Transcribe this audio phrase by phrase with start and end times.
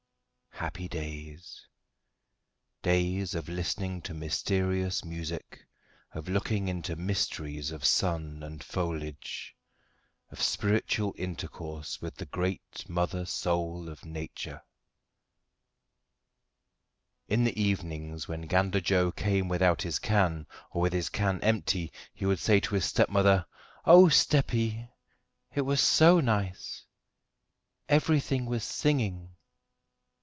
[0.55, 1.65] Happy days!
[2.83, 5.65] days of listening to mysterious music,
[6.11, 9.55] of looking into mysteries of sun and foliage,
[10.29, 14.61] of spiritual intercourse with the great mother soul of nature.
[17.27, 21.91] In the evenings, when Gander Joe came without his can, or with his can empty,
[22.13, 23.47] he would say to his stepmother:
[23.83, 24.89] "Oh, steppy!
[25.55, 26.85] it was so nice;
[27.89, 29.33] everything was singing."